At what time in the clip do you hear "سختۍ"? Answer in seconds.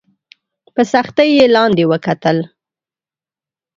0.91-1.29